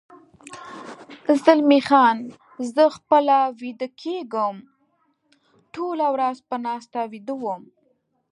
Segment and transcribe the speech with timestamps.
[1.43, 2.17] زلمی خان:
[2.73, 4.55] زه خپله ویده کېږم،
[5.73, 7.61] ټوله ورځ په ناسته ویده وم.